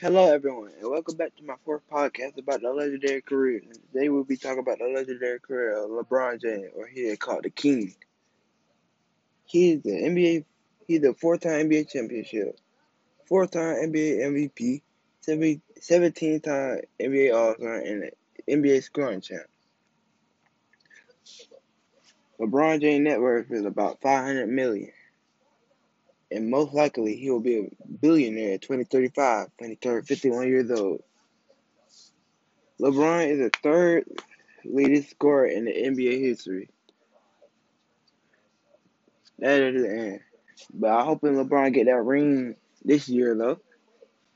Hello, 0.00 0.32
everyone, 0.32 0.70
and 0.80 0.90
welcome 0.90 1.14
back 1.14 1.36
to 1.36 1.44
my 1.44 1.56
fourth 1.62 1.82
podcast 1.92 2.38
about 2.38 2.62
the 2.62 2.72
legendary 2.72 3.20
career. 3.20 3.60
Today 3.92 4.08
we'll 4.08 4.24
be 4.24 4.38
talking 4.38 4.60
about 4.60 4.78
the 4.78 4.86
legendary 4.86 5.38
career 5.40 5.76
of 5.76 5.90
LeBron 5.90 6.40
James, 6.40 6.70
or 6.74 6.86
he 6.86 7.00
is 7.00 7.18
called 7.18 7.42
the 7.42 7.50
King. 7.50 7.94
He 9.44 9.72
is 9.72 9.82
the 9.82 9.90
NBA, 9.90 10.46
he's 10.86 11.02
the 11.02 11.12
four-time 11.12 11.68
NBA 11.68 11.90
championship, 11.90 12.58
four-time 13.26 13.76
NBA 13.92 14.50
MVP, 14.56 14.80
17-time 15.28 16.80
NBA 16.98 17.34
All-Star, 17.34 17.74
and 17.74 18.10
NBA 18.48 18.82
scoring 18.82 19.20
champ. 19.20 19.42
LeBron 22.40 22.80
James' 22.80 23.04
net 23.04 23.20
worth 23.20 23.50
is 23.50 23.66
about 23.66 24.00
500 24.00 24.48
million 24.48 24.92
and 26.30 26.48
most 26.48 26.72
likely 26.72 27.16
he 27.16 27.30
will 27.30 27.40
be 27.40 27.68
billionaire 28.00 28.54
at 28.54 28.62
2035 28.62 29.48
when 29.58 29.70
he 29.70 29.76
turns 29.76 30.08
51 30.08 30.48
years 30.48 30.70
old. 30.70 31.02
LeBron 32.80 33.28
is 33.28 33.38
the 33.38 33.50
third 33.62 34.04
leading 34.64 35.02
scorer 35.02 35.46
in 35.46 35.66
the 35.66 35.72
NBA 35.72 36.20
history. 36.20 36.70
That 39.38 39.60
is 39.60 39.82
the 39.82 39.90
end. 39.90 40.20
But 40.72 40.90
I 40.90 41.04
hope 41.04 41.22
LeBron 41.22 41.72
get 41.72 41.86
that 41.86 42.02
ring 42.02 42.56
this 42.84 43.08
year 43.08 43.34
though. 43.34 43.58